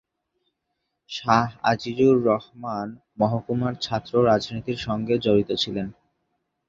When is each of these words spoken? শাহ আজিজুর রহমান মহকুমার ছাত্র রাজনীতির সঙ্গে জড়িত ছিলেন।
শাহ 1.09 1.47
আজিজুর 1.63 2.15
রহমান 2.25 2.87
মহকুমার 3.19 3.73
ছাত্র 3.81 4.13
রাজনীতির 4.25 4.77
সঙ্গে 4.77 5.15
জড়িত 5.17 5.49
ছিলেন। 5.53 5.87